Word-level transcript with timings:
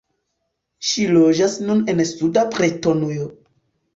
Ŝi 0.91 1.03
loĝas 1.17 1.57
nun 1.67 1.83
en 1.93 2.01
suda 2.13 2.45
Bretonujo. 2.57 3.29